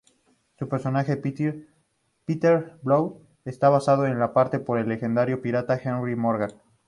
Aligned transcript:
Su 0.57 0.67
personaje, 0.67 1.15
Peter 1.15 2.73
Blood, 2.81 3.13
está 3.45 3.69
basado 3.69 4.07
en 4.07 4.17
parte 4.33 4.57
por 4.57 4.79
el 4.79 4.89
legendario 4.89 5.43
pirata 5.43 5.79
Henry 5.79 6.15
Morgan. 6.15 6.53